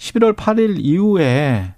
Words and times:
11월 0.00 0.34
8일 0.34 0.76
이후에 0.78 1.74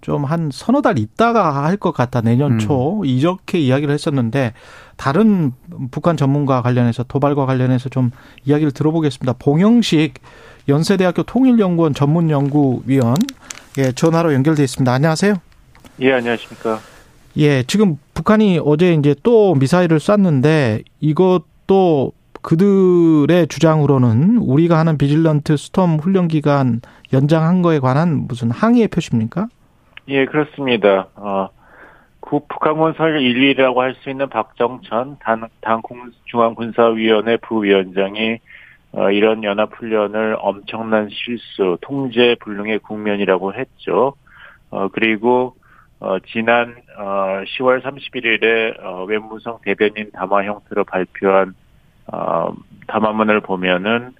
좀 0.00 0.24
한 0.24 0.50
서너 0.52 0.82
달 0.82 0.98
있다가 0.98 1.64
할 1.64 1.76
것 1.78 1.92
같다 1.92 2.20
내년 2.20 2.52
음. 2.52 2.58
초 2.58 3.00
음. 3.00 3.04
이렇게 3.04 3.58
이야기를 3.58 3.92
했었는데 3.92 4.52
다른 4.96 5.52
북한 5.90 6.16
전문가 6.16 6.62
관련해서 6.62 7.02
도발과 7.02 7.44
관련해서 7.44 7.88
좀 7.88 8.10
이야기를 8.44 8.72
들어보겠습니다. 8.72 9.34
봉영식 9.38 10.14
연세대학교 10.68 11.24
통일연구원 11.24 11.92
전문연구위원 11.94 13.16
예, 13.78 13.92
전화로 13.92 14.32
연결돼 14.32 14.62
있습니다. 14.64 14.90
안녕하세요. 14.92 15.34
예, 16.00 16.12
안녕하십니까. 16.12 16.78
예, 17.38 17.62
지금 17.64 17.98
북한이 18.14 18.60
어제 18.64 18.94
이제 18.94 19.14
또 19.22 19.54
미사일을 19.56 19.98
쐈는데 20.00 20.82
이것도 21.00 22.12
그들의 22.42 23.48
주장으로는 23.48 24.38
우리가 24.38 24.78
하는 24.78 24.96
비질런트 24.98 25.56
스톰 25.56 25.98
훈련 25.98 26.28
기간 26.28 26.80
연장한 27.12 27.62
거에 27.62 27.78
관한 27.78 28.26
무슨 28.26 28.50
항의의 28.50 28.88
표시입니까? 28.88 29.48
예, 30.08 30.24
그렇습니다. 30.26 31.08
어, 31.14 31.48
북한군설 32.20 33.18
1위라고 33.20 33.76
할 33.78 33.94
수 33.94 34.10
있는 34.10 34.28
박정천 34.28 35.18
당, 35.20 35.48
당 35.60 35.82
중앙군사위원회 36.24 37.36
부위원장이 37.38 38.38
어, 38.92 39.10
이런 39.10 39.44
연합훈련을 39.44 40.36
엄청난 40.40 41.08
실수, 41.10 41.76
통제 41.80 42.34
불능의 42.40 42.80
국면이라고 42.80 43.54
했죠. 43.54 44.14
어, 44.70 44.88
그리고 44.88 45.54
어, 46.00 46.18
지난 46.26 46.76
어, 46.98 47.42
10월 47.58 47.82
31일에 47.82 48.82
어, 48.82 49.04
외무성 49.04 49.58
대변인 49.62 50.10
담화 50.12 50.44
형태로 50.44 50.84
발표한 50.84 51.54
어, 52.12 52.52
담화문을 52.86 53.40
보면은 53.40 54.14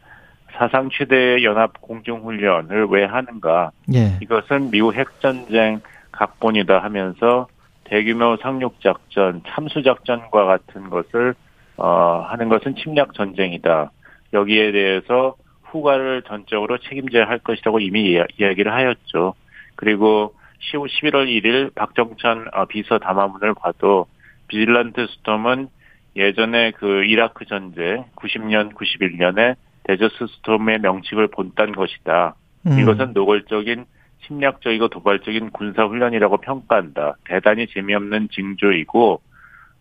사상 0.56 0.88
최대 0.90 1.42
연합 1.42 1.80
공중훈련을 1.80 2.86
왜 2.86 3.04
하는가? 3.04 3.70
예. 3.94 4.18
이것은 4.22 4.70
미국 4.70 4.94
핵전쟁 4.94 5.80
각본이다 6.12 6.78
하면서 6.78 7.46
대규모 7.84 8.36
상륙 8.40 8.80
작전, 8.80 9.42
참수 9.46 9.82
작전과 9.82 10.44
같은 10.44 10.90
것을 10.90 11.34
어, 11.76 12.24
하는 12.28 12.48
것은 12.48 12.74
침략 12.76 13.14
전쟁이다. 13.14 13.90
여기에 14.32 14.72
대해서 14.72 15.36
후과를 15.64 16.22
전적으로 16.22 16.78
책임져야 16.78 17.28
할 17.28 17.38
것이라고 17.38 17.80
이미 17.80 18.18
이야기를 18.38 18.72
하였죠. 18.72 19.34
그리고 19.76 20.34
11월 20.72 21.26
1일 21.26 21.74
박정찬 21.74 22.48
어, 22.54 22.64
비서 22.64 22.98
담화문을 22.98 23.54
봐도 23.54 24.06
Vigilant 24.48 25.06
Storm은 25.06 25.68
예전에 26.16 26.70
그 26.72 27.04
이라크 27.04 27.44
전쟁 27.44 28.04
90년 28.16 28.74
91년에 28.74 29.56
데저스 29.86 30.26
스톰의 30.36 30.80
명칭을 30.80 31.28
본딴 31.28 31.72
것이다. 31.72 32.34
음. 32.66 32.78
이것은 32.78 33.12
노골적인 33.12 33.84
침략적이고 34.26 34.88
도발적인 34.88 35.50
군사 35.50 35.84
훈련이라고 35.84 36.38
평가한다. 36.38 37.16
대단히 37.24 37.66
재미없는 37.68 38.28
징조이고 38.32 39.20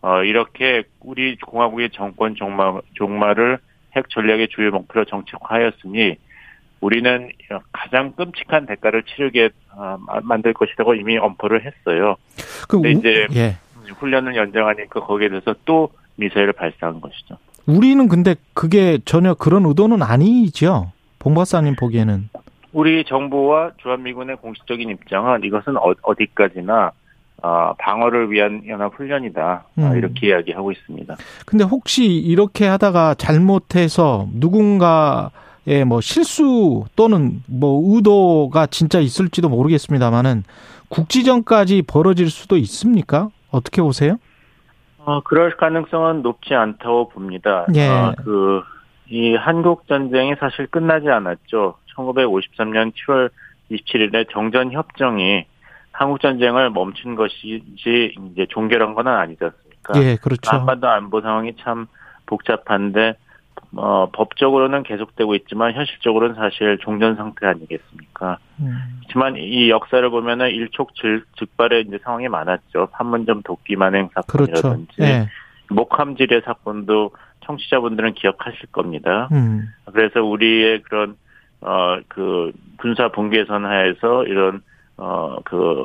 어 0.02 0.22
이렇게 0.22 0.84
우리 1.00 1.36
공화국의 1.36 1.90
정권 1.90 2.34
종말 2.36 2.80
종말을 2.94 3.58
핵 3.96 4.08
전략의 4.10 4.48
주요 4.48 4.70
목표로 4.70 5.06
정책화하였으니 5.06 6.16
우리는 6.80 7.30
가장 7.72 8.12
끔찍한 8.12 8.66
대가를 8.66 9.02
치르게 9.04 9.48
어, 9.74 9.98
만들 10.22 10.52
것이라고 10.52 10.94
이미 10.94 11.16
엄포를 11.16 11.64
했어요. 11.64 12.16
근데 12.68 12.90
이제 12.90 13.26
예. 13.34 13.56
훈련을 13.98 14.36
연장하니까 14.36 15.00
거기에 15.00 15.30
대해서 15.30 15.54
또 15.64 15.90
미사일을 16.16 16.52
발사한 16.52 17.00
것이죠. 17.00 17.38
우리는 17.66 18.08
근데 18.08 18.36
그게 18.54 18.98
전혀 19.04 19.34
그런 19.34 19.64
의도는 19.66 20.02
아니죠. 20.02 20.92
봉 21.18 21.34
박사님 21.34 21.74
보기에는. 21.76 22.28
우리 22.72 23.04
정부와 23.04 23.72
주한미군의 23.78 24.36
공식적인 24.36 24.88
입장은 24.90 25.42
이것은 25.44 25.76
어, 25.76 25.92
어디까지나 26.02 26.92
어, 27.42 27.74
방어를 27.78 28.30
위한 28.30 28.62
연합 28.66 28.94
훈련이다 28.94 29.64
음. 29.78 29.96
이렇게 29.96 30.28
이야기하고 30.28 30.72
있습니다. 30.72 31.16
근데 31.44 31.64
혹시 31.64 32.04
이렇게 32.04 32.66
하다가 32.66 33.14
잘못해서 33.14 34.28
누군가의 34.32 35.84
뭐 35.86 36.00
실수 36.00 36.84
또는 36.96 37.42
뭐 37.46 37.96
의도가 37.96 38.66
진짜 38.66 39.00
있을지도 39.00 39.48
모르겠습니다만은 39.48 40.44
국지전까지 40.88 41.82
벌어질 41.82 42.30
수도 42.30 42.56
있습니까? 42.58 43.28
어떻게 43.50 43.82
보세요? 43.82 44.18
어, 45.06 45.20
그럴 45.20 45.56
가능성은 45.56 46.22
높지 46.22 46.54
않다고 46.54 47.08
봅니다. 47.10 47.64
예. 47.74 47.88
어, 47.88 48.12
그, 48.24 48.62
이 49.08 49.36
한국 49.36 49.86
전쟁이 49.86 50.34
사실 50.38 50.66
끝나지 50.66 51.08
않았죠. 51.08 51.76
1953년 51.94 52.92
7월 52.92 53.30
27일에 53.70 54.26
정전 54.30 54.72
협정이 54.72 55.46
한국 55.92 56.20
전쟁을 56.20 56.70
멈춘 56.70 57.14
것이지 57.14 58.14
이제 58.32 58.46
종결한 58.50 58.94
건 58.94 59.06
아니지 59.06 59.44
않습니까? 59.44 60.02
예, 60.02 60.16
그렇죠. 60.16 60.50
한반도 60.50 60.88
안보 60.88 61.20
상황이 61.20 61.54
참 61.62 61.86
복잡한데 62.26 63.14
어, 63.76 64.08
법적으로는 64.12 64.82
계속되고 64.82 65.34
있지만 65.36 65.74
현실적으로는 65.74 66.34
사실 66.34 66.78
종전 66.78 67.16
상태 67.16 67.46
아니겠습니까? 67.46 68.38
음. 68.60 69.00
하지만 69.02 69.36
이 69.36 69.68
역사를 69.70 70.08
보면은 70.08 70.50
일촉즉발의 70.50 71.84
이제 71.86 71.98
상황이 72.02 72.28
많았죠. 72.28 72.88
판문점 72.92 73.42
도끼 73.42 73.76
만행 73.76 74.08
사건이라든지 74.14 74.96
그렇죠. 74.96 75.02
네. 75.02 75.28
목함지뢰 75.68 76.40
사건도 76.42 77.10
청취자분들은 77.44 78.14
기억하실 78.14 78.66
겁니다. 78.72 79.28
음. 79.32 79.68
그래서 79.92 80.22
우리의 80.22 80.82
그런 80.82 81.16
어 81.60 81.98
그 82.08 82.52
군사 82.78 83.08
분계선 83.08 83.64
하에서 83.64 84.24
이런 84.24 84.62
어 84.96 85.38
그 85.44 85.84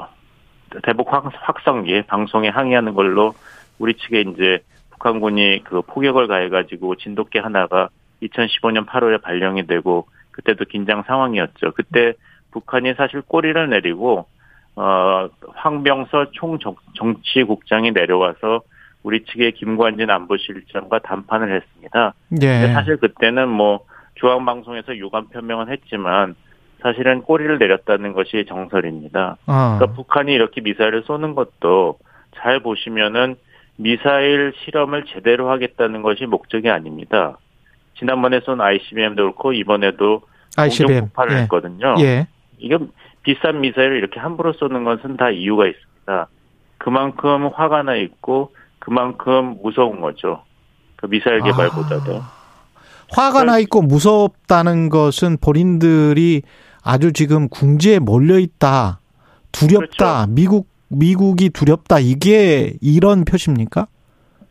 대북 0.84 1.10
확성기 1.12 2.04
방송에 2.08 2.48
항의하는 2.50 2.94
걸로 2.94 3.34
우리 3.80 3.94
측에 3.96 4.22
이제 4.22 4.60
북한군이 5.02 5.64
그 5.64 5.82
포격을 5.82 6.28
가해가지고 6.28 6.96
진돗개 6.96 7.40
하나가 7.40 7.90
2015년 8.22 8.86
8월에 8.86 9.22
발령이 9.22 9.66
되고 9.66 10.08
그때도 10.32 10.66
긴장 10.66 11.04
상황이었죠. 11.08 11.72
그때 11.72 12.14
북한이 12.52 12.94
사실 12.94 13.22
꼬리를 13.22 13.70
내리고 13.70 14.28
어 14.76 15.28
황병서 15.56 16.32
총 16.32 16.58
정치국장이 16.96 17.92
내려와서 17.92 18.62
우리 19.04 19.26
측의 19.26 19.54
김관진 19.54 20.10
안보실장과 20.10 21.00
담판을 21.00 21.56
했습니다. 21.56 22.14
네. 22.30 22.72
사실 22.74 22.98
그때는 22.98 23.50
뭐 23.50 23.82
중앙 24.16 24.46
방송에서 24.46 24.96
유감 24.96 25.30
표명은 25.30 25.70
했지만 25.70 26.36
사실은 26.82 27.24
꼬리를 27.24 27.58
내렸다는 27.58 28.14
것이 28.14 28.46
정설입니다. 28.48 29.38
아. 29.48 29.78
그러니까 29.78 29.96
북한이 29.98 30.32
이렇게 30.32 30.62
미사일을 30.62 31.04
쏘는 31.04 31.36
것도 31.36 31.98
잘 32.36 32.60
보시면은 32.60 33.36
미사일 33.82 34.54
실험을 34.64 35.06
제대로 35.06 35.50
하겠다는 35.50 36.02
것이 36.04 36.26
목적이 36.26 36.70
아닙니다. 36.70 37.38
지난번에 37.98 38.42
쏜 38.46 38.62
ICBM도 38.62 39.24
그렇고 39.24 39.54
이번에도 39.54 40.22
ICBM 40.56 41.06
폭발을 41.06 41.34
예. 41.34 41.42
했거든요. 41.44 41.96
예. 42.00 42.28
이건 42.60 42.92
비싼 43.24 43.62
미사일을 43.62 43.98
이렇게 43.98 44.20
함부로 44.20 44.54
쏘는 44.54 44.84
것은 44.84 45.18
다 45.18 45.30
이유가 45.32 45.68
있습니다. 45.68 46.28
그만큼 46.78 47.48
화가 47.54 47.84
나 47.84 47.96
있고 47.96 48.54
그만큼 48.80 49.58
무서운 49.62 50.00
거죠. 50.00 50.44
그 50.96 51.08
미사일 51.08 51.42
개발보다도. 51.42 52.18
아, 52.18 52.32
화가 53.10 53.44
나 53.44 53.58
있고 53.60 53.82
무섭다는 53.82 54.90
것은 54.90 55.38
본인들이 55.42 56.44
아주 56.84 57.14
지금 57.14 57.50
궁지에 57.50 58.00
몰려 58.00 58.38
있다. 58.38 59.00
두렵다. 59.52 60.26
그렇죠. 60.26 60.32
미국 60.32 60.71
미국이 60.92 61.50
두렵다. 61.50 62.00
이게 62.00 62.74
이런 62.82 63.26
표시입니까? 63.26 63.88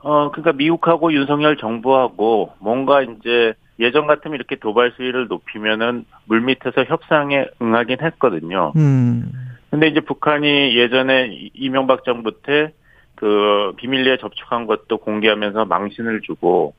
어, 0.01 0.31
그러니까 0.31 0.53
미국하고 0.53 1.13
윤석열 1.13 1.57
정부하고 1.57 2.53
뭔가 2.59 3.03
이제 3.03 3.55
예전 3.79 4.07
같으면 4.07 4.37
이렇게 4.37 4.57
도발 4.57 4.93
수위를 4.97 5.29
높이면은 5.29 6.05
물 6.25 6.41
밑에서 6.41 6.85
협상에 6.85 7.47
응하긴 7.61 7.99
했거든요. 8.03 8.73
음. 8.77 9.31
근데 9.71 9.89
이제 9.89 10.01
북한이 10.01 10.77
예전에 10.77 11.51
이명박 11.55 12.05
정부 12.05 12.33
때 12.43 12.73
그 13.21 13.75
비밀리에 13.77 14.17
접촉한 14.17 14.67
것도 14.67 14.97
공개하면서 14.97 15.67
망신을 15.67 16.23
주고 16.23 16.73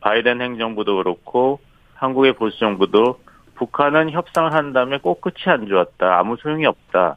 바이든 0.00 0.40
행정부도 0.40 0.96
그렇고 0.96 1.60
한국의 1.94 2.32
보수 2.32 2.58
정부도 2.58 3.20
북한은 3.54 4.10
협상을 4.10 4.52
한 4.52 4.72
다음에 4.72 4.98
꼭 4.98 5.20
끝이 5.20 5.44
안 5.46 5.68
좋았다. 5.68 6.18
아무 6.18 6.36
소용이 6.36 6.66
없다. 6.66 7.16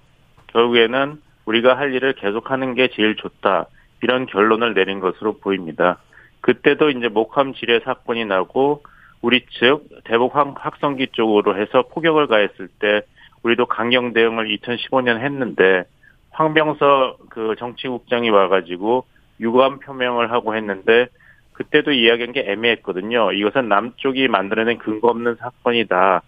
결국에는 0.53 1.19
우리가 1.47 1.77
할 1.77 1.93
일을 1.93 2.13
계속하는 2.13 2.75
게 2.75 2.89
제일 2.89 3.15
좋다. 3.15 3.67
이런 4.03 4.25
결론을 4.25 4.73
내린 4.73 4.99
것으로 4.99 5.37
보입니다. 5.37 5.97
그때도 6.41 6.89
이제 6.91 7.07
목함 7.07 7.53
지뢰 7.53 7.79
사건이 7.79 8.25
나고 8.25 8.83
우리 9.21 9.45
측 9.59 9.87
대북 10.03 10.35
확성기 10.35 11.07
쪽으로 11.13 11.57
해서 11.57 11.83
포격을 11.89 12.27
가했을 12.27 12.67
때 12.79 13.01
우리도 13.43 13.65
강경 13.65 14.13
대응을 14.13 14.55
2015년 14.57 15.19
했는데 15.19 15.85
황병서 16.31 17.17
그 17.29 17.55
정치국장이 17.57 18.29
와가지고 18.29 19.05
유감 19.39 19.79
표명을 19.79 20.31
하고 20.31 20.55
했는데 20.55 21.07
그때도 21.53 21.91
이야기한 21.91 22.33
게 22.33 22.43
애매했거든요. 22.45 23.31
이것은 23.31 23.69
남쪽이 23.69 24.27
만들어낸 24.27 24.77
근거 24.77 25.07
없는 25.07 25.35
사건이다. 25.35 26.21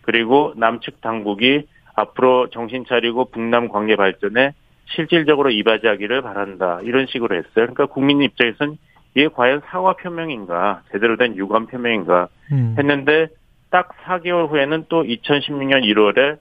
그리고 0.00 0.54
남측 0.56 1.00
당국이 1.00 1.66
앞으로 1.94 2.48
정신 2.48 2.84
차리고 2.86 3.26
북남 3.26 3.68
관계 3.68 3.94
발전에 3.96 4.54
실질적으로 4.94 5.50
이바지하기를 5.50 6.22
바란다. 6.22 6.80
이런 6.82 7.06
식으로 7.06 7.36
했어요. 7.36 7.50
그러니까 7.54 7.86
국민 7.86 8.22
입장에서는 8.22 8.76
이게 9.14 9.28
과연 9.28 9.60
사과 9.66 9.94
표명인가, 9.94 10.82
제대로 10.90 11.16
된 11.16 11.36
유감 11.36 11.66
표명인가 11.66 12.28
음. 12.52 12.74
했는데 12.78 13.28
딱 13.70 13.90
4개월 14.04 14.50
후에는 14.50 14.86
또 14.88 15.02
2016년 15.02 15.82
1월에 15.84 16.38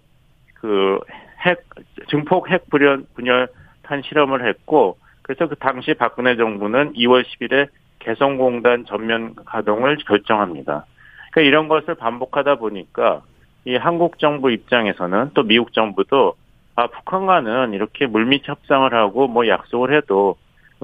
그 0.56 1.00
핵, 1.46 1.64
증폭 2.10 2.50
핵 2.50 2.70
분열, 2.70 3.04
분열탄 3.16 4.04
실험을 4.04 4.48
했고, 4.48 4.98
그래서 5.22 5.48
그 5.48 5.56
당시 5.56 5.94
박근혜 5.94 6.36
정부는 6.36 6.94
2월 6.94 7.24
10일에 7.24 7.68
개성공단 8.00 8.86
전면 8.86 9.36
가동을 9.46 9.98
결정합니다. 10.08 10.86
그러니까 11.32 11.42
이런 11.42 11.68
것을 11.68 11.96
반복하다 11.96 12.56
보니까 12.56 13.22
이 13.66 13.76
한국 13.76 14.20
정부 14.20 14.52
입장에서는 14.52 15.32
또 15.34 15.44
미국 15.44 15.74
정부도 15.74 16.36
아 16.76 16.88
북한과는 16.88 17.74
이렇게 17.74 18.08
물밑 18.08 18.48
협상을 18.48 18.94
하고 18.94 19.28
뭐 19.28 19.48
약속을 19.48 19.96
해도 19.96 20.38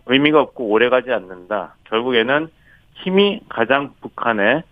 의미가 0.05 0.41
없고 0.41 0.69
오래가지 0.69 1.11
않는다. 1.11 1.75
결국에는 1.85 2.49
힘이 2.93 3.41
가장 3.49 3.93
북한의 4.01 4.63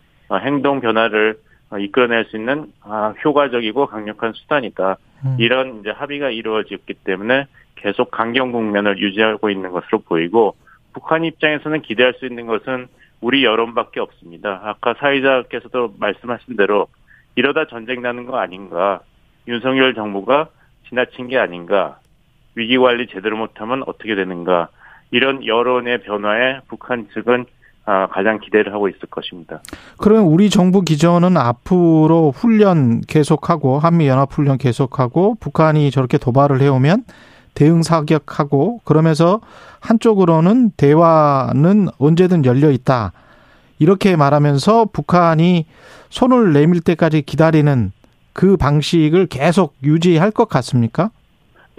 행동 0.42 0.82
변화를 0.82 1.38
이끌어낼 1.80 2.26
수 2.26 2.38
있는 2.38 2.72
아, 2.82 3.14
효과적이고 3.24 3.88
강력한 3.88 4.34
수단이다. 4.34 4.98
음. 5.26 5.38
이런 5.40 5.80
이제 5.80 5.90
합의가 5.90 6.30
이루어졌기 6.30 6.94
때문에 7.06 7.48
계속 7.76 8.12
강경 8.12 8.52
국면을 8.52 9.00
유지하고 9.00 9.50
있는 9.50 9.72
것으로 9.72 10.00
보이고 10.00 10.56
북한 10.94 11.24
입장에서는 11.24 11.82
기대할 11.82 12.14
수 12.14 12.26
있는 12.26 12.46
것은 12.46 12.88
우리 13.22 13.44
여론밖에 13.44 14.00
없습니다. 14.00 14.62
아까 14.64 14.94
사회자께서도 15.00 15.96
말씀하신 16.00 16.56
대로 16.56 16.88
이러다 17.36 17.66
전쟁 17.68 18.02
나는 18.02 18.26
거 18.26 18.38
아닌가. 18.38 19.02
윤석열 19.48 19.94
정부가 19.94 20.50
지나친 20.90 21.28
게 21.28 21.38
아닌가. 21.38 22.00
위기 22.56 22.78
관리 22.78 23.08
제대로 23.08 23.38
못하면 23.38 23.84
어떻게 23.86 24.16
되는가. 24.16 24.70
이런 25.12 25.46
여론의 25.46 26.02
변화에 26.04 26.60
북한 26.68 27.08
측은 27.14 27.46
아, 27.88 28.08
가장 28.08 28.40
기대를 28.40 28.74
하고 28.74 28.90
있을 28.90 29.02
것입니다. 29.12 29.62
그러면 29.98 30.24
우리 30.24 30.50
정부 30.50 30.82
기조는 30.82 31.38
앞으로 31.38 32.32
훈련 32.32 33.02
계속하고 33.02 33.78
한미 33.78 34.08
연합 34.08 34.34
훈련 34.34 34.58
계속하고 34.58 35.36
북한이 35.40 35.92
저렇게 35.92 36.18
도발을 36.18 36.62
해오면 36.62 37.04
대응 37.54 37.84
사격하고 37.84 38.82
그러면서 38.84 39.40
한쪽으로는 39.82 40.72
대화는 40.72 41.90
언제든 42.00 42.44
열려 42.46 42.72
있다. 42.72 43.14
이렇게 43.78 44.16
말하면서 44.16 44.86
북한이 44.92 45.68
손을 46.10 46.54
내밀 46.54 46.82
때까지 46.82 47.22
기다리는 47.22 47.92
그 48.36 48.58
방식을 48.58 49.28
계속 49.28 49.76
유지할 49.82 50.30
것 50.30 50.50
같습니까? 50.50 51.10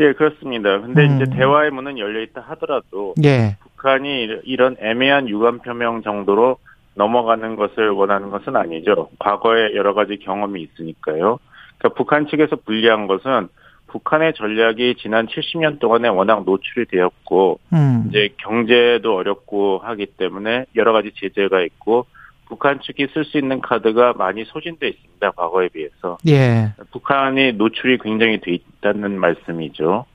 예, 0.01 0.15
그렇습니다. 0.15 0.81
근데 0.81 1.07
음. 1.07 1.17
이제 1.17 1.31
대화의 1.37 1.71
문은 1.71 1.99
열려 1.99 2.23
있다 2.23 2.41
하더라도 2.41 3.15
예. 3.23 3.59
북한이 3.61 4.41
이런 4.45 4.75
애매한 4.81 5.29
유감 5.29 5.61
표명 5.61 6.03
정도로 6.03 6.57
넘어가는 6.95 7.57
것을 7.57 7.91
원하는 7.91 8.31
것은 8.31 8.57
아니죠. 8.57 9.11
과거에 9.19 9.75
여러 9.75 9.93
가지 9.93 10.17
경험이 10.17 10.63
있으니까요. 10.63 11.39
그러니까 11.77 11.89
북한 11.95 12.27
측에서 12.27 12.57
불리한 12.57 13.07
것은 13.07 13.49
북한의 13.89 14.33
전략이 14.35 14.97
지난 14.99 15.27
70년 15.27 15.79
동안에 15.79 16.09
워낙 16.09 16.45
노출이 16.47 16.87
되었고 16.87 17.61
음. 17.75 18.07
이제 18.09 18.31
경제도 18.39 19.15
어렵고 19.15 19.81
하기 19.85 20.07
때문에 20.07 20.65
여러 20.75 20.95
가지 20.95 21.13
제재가 21.15 21.61
있고 21.65 22.07
북한 22.47 22.81
측이 22.81 23.09
쓸 23.13 23.25
수 23.25 23.39
있는 23.39 23.61
카드가 23.61 24.15
많이 24.15 24.45
소진돼 24.45 24.89
있습니다. 24.89 25.31
과거에 25.33 25.69
비해서. 25.69 26.17
예. 26.27 26.73
북한이 26.93 27.53
노출이 27.53 27.99
굉장히 27.99 28.41
돼 28.41 28.53
있다는 28.53 29.19
말씀이죠. 29.19 30.07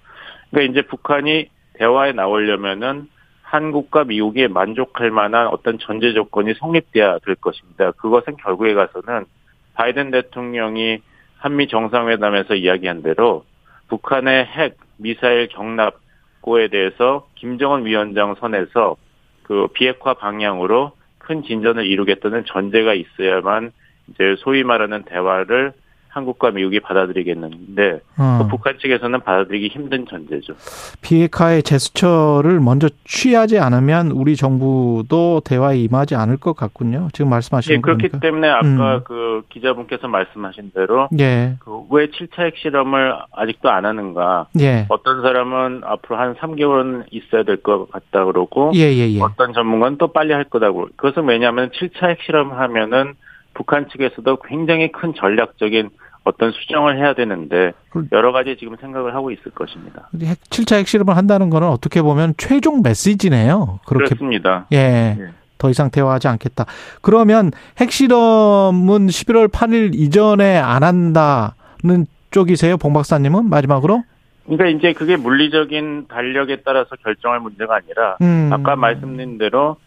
그러니까 0.50 0.72
이제 0.72 0.88
북한이 0.88 1.50
대화에 1.74 2.13
나오려면은 2.13 3.07
한국과 3.42 4.06
미국이 4.06 4.48
만족할 4.48 5.12
만한 5.12 5.48
어떤 5.48 5.78
전제 5.78 6.13
조건이 6.13 6.54
성립돼야 6.54 7.19
될 7.19 7.36
것입니다. 7.36 7.92
그것은 7.92 8.38
결국에 8.38 8.74
가서는 8.74 9.25
바이든 9.74 10.12
대통령이 10.12 11.00
한미 11.38 11.68
정상회담에서 11.68 12.56
이야기한 12.56 13.01
대로 13.01 13.44
북한의 13.89 14.45
핵 14.45 14.77
미사일 14.98 15.50
경납고에 15.50 16.69
대해서 16.69 17.27
김정은 17.36 17.86
위원장 17.86 18.36
선에서 18.39 18.95
그 19.44 19.68
비핵화 19.74 20.13
방향으로 20.13 20.94
큰 21.24 21.44
진전을 21.44 21.86
이루겠다는 21.86 22.46
전제가 22.46 22.94
있어야만 22.94 23.72
이제 24.10 24.36
소위 24.40 24.64
말하는 24.64 25.04
대화를 25.04 25.74
한국과 26.12 26.52
미국이 26.52 26.80
받아들이겠는데 26.81 28.02
어. 28.18 28.40
그 28.42 28.48
북한 28.50 28.78
측에서는 28.80 29.22
받아들이기 29.22 29.68
힘든 29.69 30.06
전제죠. 30.06 30.54
비핵화의 31.02 31.63
제스처를 31.63 32.60
먼저 32.60 32.90
취하지 33.06 33.60
않으면 33.60 34.12
우리 34.12 34.36
정부도 34.36 35.42
대화에 35.46 35.78
임하지 35.80 36.16
않을 36.16 36.38
것 36.38 36.54
같군요. 36.56 37.08
지금 37.13 37.30
말씀하신 37.30 37.75
예, 37.75 37.80
그렇기 37.80 38.10
때문에 38.19 38.50
아까 38.50 38.68
음. 38.68 39.02
그 39.06 39.44
기자분께서 39.50 40.08
말씀하신 40.10 40.72
대로 40.75 41.08
예. 41.19 41.56
그왜 41.60 42.08
7차 42.08 42.46
핵실험을 42.48 43.16
아직도 43.34 43.69
안 43.69 43.86
하는가? 43.86 44.48
예. 44.60 44.86
어떤 44.90 45.22
사람은 45.22 45.81
앞으로 45.86 46.18
한 46.19 46.36
3개월은 46.36 47.06
있어야 47.12 47.44
될 47.44 47.62
것 47.62 47.92
같다 47.92 48.25
그러고 48.25 48.72
예, 48.74 48.92
예, 48.92 49.08
예. 49.13 49.22
어떤 49.22 49.54
전문가는 49.54 49.98
또 49.98 50.08
빨리 50.08 50.34
할 50.34 50.44
거다고. 50.46 50.88
그것은 50.96 51.28
왜냐하면 51.28 51.69
7차 51.69 52.10
핵실험 52.10 52.52
하면은 52.54 53.13
북한 53.54 53.88
측에서도 53.90 54.38
굉장히 54.48 54.92
큰 54.92 55.13
전략적인 55.13 55.90
어떤 56.24 56.52
수정을 56.52 56.98
해야 56.98 57.14
되는데 57.14 57.74
여러 58.12 58.32
가지 58.32 58.56
지금 58.58 58.76
생각을 58.80 59.16
하고 59.16 59.32
있을 59.32 59.52
것입니다. 59.52 60.10
7차 60.14 60.78
핵실험을 60.78 61.18
한다는 61.18 61.50
거는 61.50 61.68
어떻게 61.68 62.02
보면 62.02 62.36
최종 62.38 62.82
메시지네요. 62.84 63.80
그렇게 63.86 64.16
습니다 64.16 64.68
예. 64.72 65.18
예. 65.20 65.30
더 65.58 65.70
이상 65.70 65.90
대화하지 65.92 66.28
않겠다. 66.28 66.66
그러면 67.02 67.52
핵실험은 67.80 69.08
11월 69.08 69.48
8일 69.48 69.94
이전에 69.94 70.58
안 70.58 70.84
한다는 70.84 72.08
쪽이세요, 72.32 72.78
봉 72.78 72.94
박사님은 72.94 73.50
마지막으로? 73.50 74.04
그러니까 74.46 74.68
이제 74.68 74.94
그게 74.94 75.18
물리적인 75.18 76.08
달력에 76.08 76.58
따라서 76.66 76.96
결정할 77.04 77.40
문제가 77.40 77.76
아니라 77.76 78.18
음. 78.22 78.50
아까 78.52 78.76
말씀드린 78.76 79.38
대로 79.38 79.78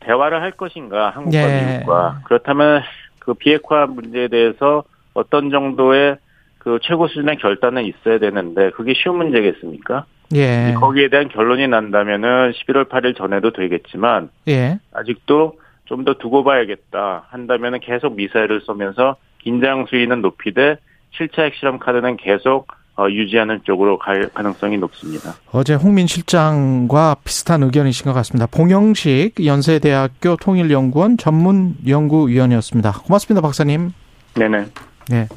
대화를 0.00 0.42
할 0.42 0.52
것인가 0.52 1.10
한국과 1.10 1.38
예. 1.38 1.74
미국과 1.78 2.22
그렇다면 2.24 2.82
그 3.20 3.34
비핵화 3.34 3.86
문제에 3.86 4.28
대해서 4.28 4.82
어떤 5.14 5.50
정도의 5.50 6.16
그 6.58 6.78
최고 6.82 7.08
수준의 7.08 7.38
결단은 7.38 7.84
있어야 7.84 8.18
되는데 8.18 8.70
그게 8.70 8.92
쉬운 8.94 9.16
문제겠습니까? 9.16 10.04
예. 10.34 10.74
거기에 10.78 11.08
대한 11.08 11.28
결론이 11.28 11.66
난다면은 11.68 12.52
11월 12.52 12.88
8일 12.88 13.16
전에도 13.16 13.52
되겠지만 13.52 14.30
예. 14.48 14.78
아직도 14.92 15.54
좀 15.90 16.04
더 16.04 16.14
두고 16.14 16.44
봐야겠다 16.44 17.24
한다면은 17.30 17.80
계속 17.80 18.14
미사일을 18.14 18.60
쏘면서 18.60 19.16
긴장 19.38 19.86
수위는 19.90 20.22
높이되 20.22 20.76
7차 21.18 21.42
핵실험 21.46 21.80
카드는 21.80 22.16
계속 22.16 22.68
어, 22.96 23.08
유지하는 23.08 23.60
쪽으로 23.64 23.98
갈 23.98 24.28
가능성이 24.28 24.78
높습니다. 24.78 25.34
어제 25.52 25.74
홍민 25.74 26.06
실장과 26.06 27.16
비슷한 27.24 27.62
의견이신 27.62 28.04
것 28.04 28.12
같습니다. 28.12 28.46
봉영식 28.46 29.44
연세대학교 29.44 30.36
통일연구원 30.36 31.16
전문연구위원이었습니다. 31.16 32.92
고맙습니다, 32.92 33.40
박사님. 33.40 33.92
네네. 34.34 34.66
네. 35.08 35.28